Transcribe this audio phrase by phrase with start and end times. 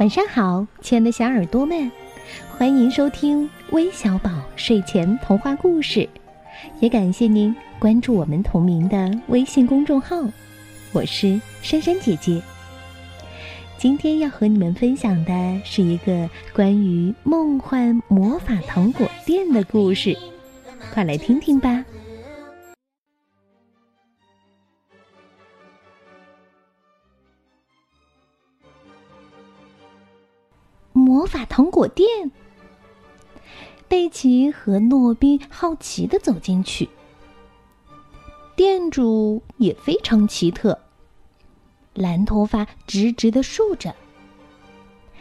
[0.00, 1.92] 晚上好，亲爱的小耳朵们，
[2.56, 6.08] 欢迎收听微小宝睡前童话故事，
[6.80, 10.16] 也感谢您关注我们同名的微信公众号。
[10.92, 12.40] 我是珊珊姐姐。
[13.76, 20.16] 今天要和你们分享的是一个关于梦幻魔法糖果店的故事，
[20.94, 21.84] 快来听听吧。
[31.10, 32.30] 魔法糖果店，
[33.88, 36.88] 贝奇和诺宾好奇的走进去。
[38.54, 40.78] 店主也非常奇特，
[41.94, 43.92] 蓝头发直直的竖着。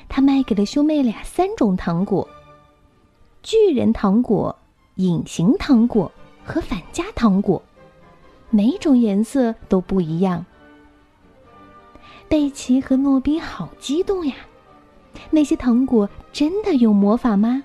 [0.08, 2.30] 他卖给了兄妹俩三种糖果：
[3.42, 4.56] 巨人糖果、
[4.98, 6.12] 隐形糖果
[6.46, 7.60] 和反家糖果，
[8.52, 10.46] 每种颜色都不一样。
[12.28, 14.36] 贝奇和诺宾好激动呀！
[15.30, 17.64] 那些糖果真的有魔法吗？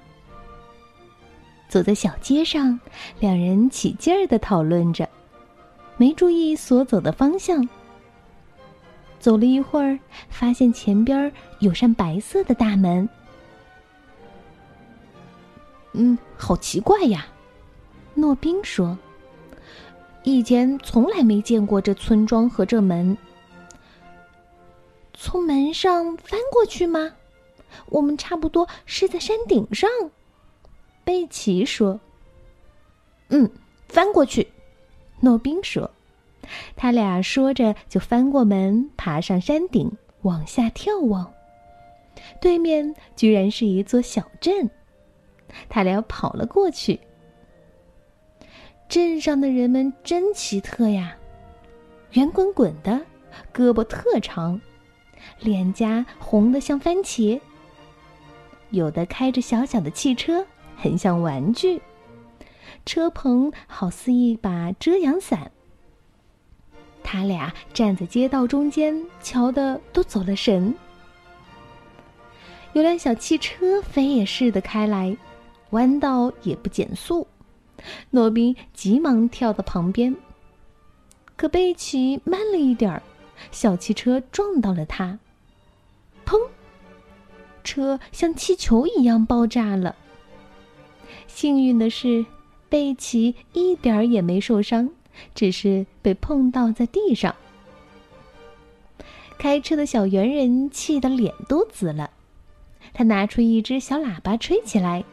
[1.69, 2.79] 走在小街上，
[3.19, 5.09] 两人起劲儿的讨论着，
[5.97, 7.69] 没注意所走的方向。
[9.19, 13.09] 走了一会儿，发现前边有扇白色的大门。
[15.95, 17.27] 嗯，好奇怪呀！
[18.15, 18.97] 诺宾说
[20.23, 23.17] ：“以前从来没见过这村庄和这门。
[25.15, 27.11] 从门上翻过去吗？”
[27.87, 29.89] 我们差不多是在山顶上，
[31.05, 32.01] 贝奇说
[33.31, 33.51] ：“嗯，
[33.89, 34.47] 翻过去。”
[35.21, 35.91] 诺宾说
[36.77, 39.91] ：“他俩说着就翻过门，爬上山顶，
[40.23, 41.33] 往下眺望。
[42.41, 44.71] 对面居然是一座小镇。
[45.69, 46.99] 他俩跑了过去。
[48.89, 51.17] 镇上的人们真奇特呀，
[52.13, 53.01] 圆滚滚的，
[53.53, 54.61] 胳膊特长，
[55.41, 57.41] 脸颊红的像番茄。
[58.75, 61.81] 有的开着小小的汽车，很像玩具。
[62.85, 65.51] 车棚好似一把遮阳伞。
[67.03, 70.75] 他俩站在街道中间，瞧的都走了神。
[72.73, 75.17] 有辆小汽车飞也似的开来，
[75.71, 77.27] 弯道也不减速。
[78.11, 80.15] 诺宾急忙跳到旁边，
[81.37, 83.03] 可贝奇慢了一点儿，
[83.53, 85.19] 小汽车撞到了他。
[86.27, 86.39] 砰！
[87.65, 89.97] 车像气球一样爆炸了。
[91.27, 92.25] 幸运的是，
[92.69, 94.91] 贝奇一点儿也没受伤，
[95.35, 97.35] 只是被碰倒在地上。
[99.37, 102.11] 开车的小圆人气得脸都紫了，
[102.93, 105.05] 他拿出一只小喇叭吹起来，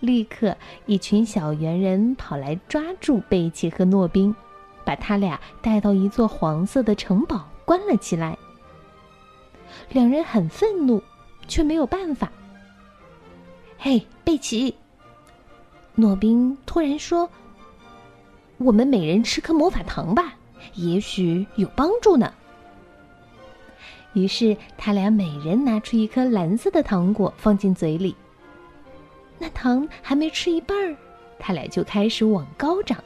[0.00, 4.34] 立刻一群小圆人跑来抓住贝奇和诺宾，
[4.84, 8.36] 把他俩带到一座黄色的城堡关了起来。
[9.90, 11.02] 两人很愤怒。
[11.46, 12.30] 却没有办法。
[13.78, 14.74] 嘿，贝奇！
[15.94, 17.28] 诺宾突然说
[18.58, 20.34] ：“我们每人吃颗魔法糖吧，
[20.74, 22.32] 也许有帮助呢。”
[24.14, 28.16] 于是他俩每人拿出一颗蓝色的糖果放进嘴里。
[29.38, 30.96] 那糖还没吃一半儿，
[31.38, 33.02] 他俩就开始往高长。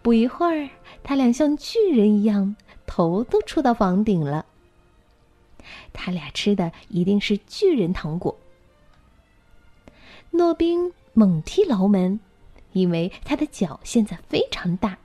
[0.00, 0.68] 不一会儿，
[1.02, 2.54] 他俩像巨人一样，
[2.86, 4.46] 头都触到房顶了。
[5.92, 8.38] 他俩吃的一定是巨人糖果。
[10.30, 12.18] 诺宾猛踢牢门，
[12.72, 14.96] 因为他的脚现在非常大。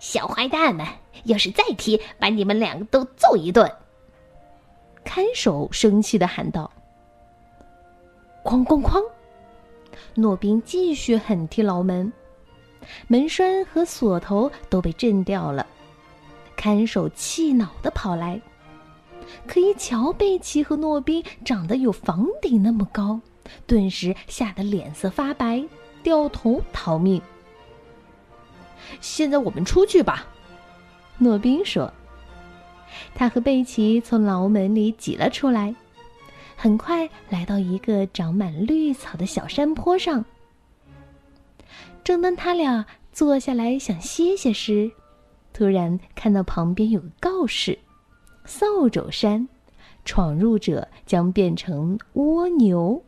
[0.00, 0.86] 小坏蛋们，
[1.24, 3.72] 要是再踢，把你们两个都揍一顿！
[5.04, 6.70] 看守生气的喊道。
[8.42, 9.02] 哐哐哐！
[10.14, 12.12] 诺宾继续狠踢牢门，
[13.06, 15.66] 门栓和锁头都被震掉了。
[16.64, 18.40] 看守气恼的跑来，
[19.46, 23.20] 可一瞧贝奇和诺宾长得有房顶那么高，
[23.66, 25.62] 顿时吓得脸色发白，
[26.02, 27.20] 掉头逃命。
[29.02, 30.26] 现在我们出去吧，
[31.18, 31.92] 诺宾说。
[33.14, 35.74] 他和贝奇从牢门里挤了出来，
[36.56, 40.24] 很快来到一个长满绿草的小山坡上。
[42.02, 44.90] 正当他俩坐下来想歇歇时，
[45.54, 47.78] 突然看到旁边有个告示
[48.44, 49.48] ：“扫帚山，
[50.04, 53.00] 闯入者将变成蜗牛。”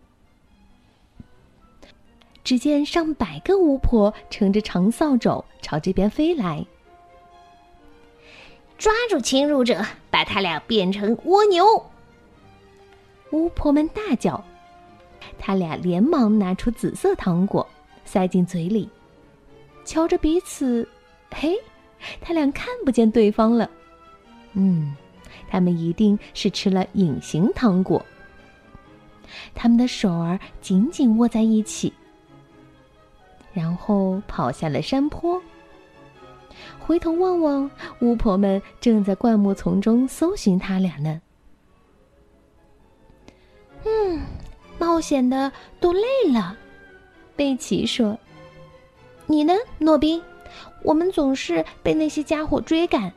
[2.45, 6.65] 只见上百个巫婆乘着长扫帚朝这边飞来，
[8.79, 11.65] 抓住侵入者，把他俩变成蜗牛！
[13.33, 14.43] 巫婆们大叫。
[15.37, 17.67] 他俩连忙拿出紫色糖果，
[18.05, 18.89] 塞进嘴里，
[19.85, 20.89] 瞧着彼此，
[21.35, 21.59] 嘿。
[22.21, 23.71] 他俩看不见对方了，
[24.55, 24.95] 嗯，
[25.49, 28.05] 他们一定是吃了隐形糖果。
[29.55, 31.93] 他们的手儿紧紧握在一起，
[33.53, 35.41] 然后跑下了山坡。
[36.79, 37.71] 回头望望，
[38.01, 41.21] 巫婆们正在灌木丛中搜寻他俩呢。
[43.85, 44.23] 嗯，
[44.79, 46.57] 冒险的都累了，
[47.35, 48.19] 贝奇说
[49.27, 50.23] ：“你呢，诺宾？
[50.83, 53.13] 我们总是被那些家伙追赶，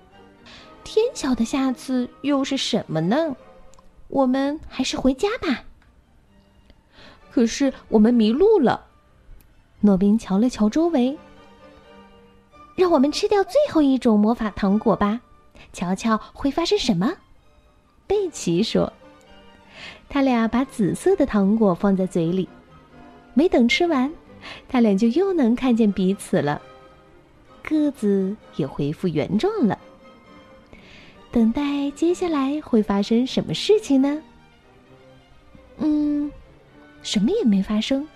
[0.84, 3.36] 天晓得下次又是什么呢？
[4.08, 5.64] 我们还是回家吧。”
[7.32, 8.86] 可是我们迷路了。
[9.82, 11.18] 诺宾瞧了瞧周围。
[12.76, 15.20] 让我们吃掉最后一种魔法糖果吧，
[15.74, 17.14] 瞧瞧会发生什么。
[18.08, 18.92] 贝奇说
[20.08, 22.48] ：“他俩把紫色的糖果放在嘴里，
[23.34, 24.10] 没等吃完，
[24.70, 26.62] 他俩就又能看见彼此了，
[27.70, 29.78] 个子也恢复原状了。
[31.32, 34.24] 等待接下来会发生什么事情呢？
[35.78, 36.32] 嗯，
[37.04, 38.08] 什么也没发生，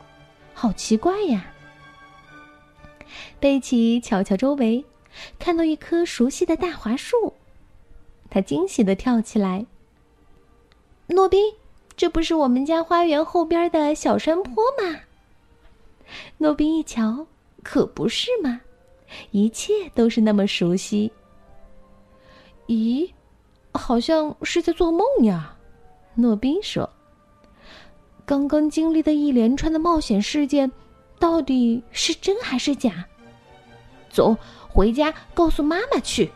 [0.56, 1.54] 好奇怪呀。”
[3.40, 4.84] 贝奇瞧瞧周围，
[5.38, 7.34] 看到一棵熟悉的大槐树，
[8.30, 9.68] 他惊喜的跳起来。
[11.08, 11.54] 诺宾，
[11.96, 15.02] 这不是我们家花园后边的小山坡吗？
[16.40, 17.28] 诺宾一瞧，
[17.62, 18.62] 可不是嘛，
[19.32, 21.12] 一切都是那么熟悉。
[22.68, 23.10] 咦，
[23.74, 25.56] 好像是在做梦呀，
[26.16, 26.90] 诺宾说。
[28.26, 30.72] 刚刚经历的一连串的冒险事件，
[31.20, 33.06] 到底是真还是假？
[34.10, 34.36] 走，
[34.70, 36.32] 回家告诉妈妈去。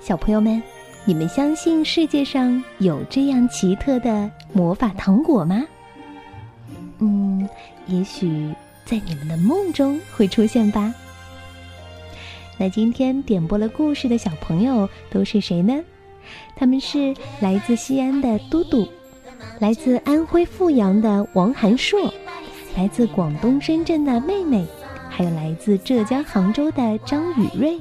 [0.00, 0.62] 小朋友们，
[1.08, 5.64] 你们相信世界上有这样奇特的魔法糖果吗？
[6.98, 7.48] 嗯，
[7.86, 8.52] 也许
[8.84, 10.92] 在你们的梦中会出现吧。
[12.58, 15.80] 那今天点播了故事的小朋友都是谁呢？
[16.56, 18.88] 他们是来自西安的嘟嘟。
[19.60, 22.12] 来自安徽阜阳的王涵硕，
[22.76, 24.66] 来自广东深圳的妹妹，
[25.08, 27.78] 还有来自浙江杭州的张雨瑞，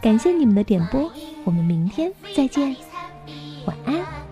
[0.00, 1.10] 感谢你们的点播
[1.44, 2.74] 我们明天再见
[3.66, 4.22] 晚安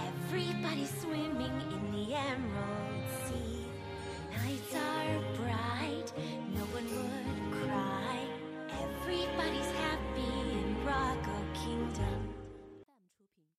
[0.00, 3.66] Everybody swimming in the emerald sea